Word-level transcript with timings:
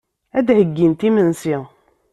Ad 0.37 0.43
d-heyyint 0.47 1.01
imensi. 1.07 1.57